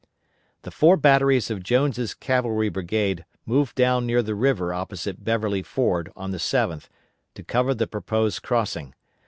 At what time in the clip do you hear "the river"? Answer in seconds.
4.23-4.73